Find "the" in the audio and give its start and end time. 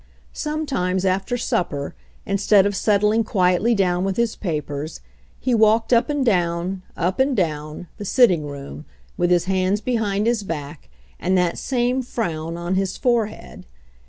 7.99-8.03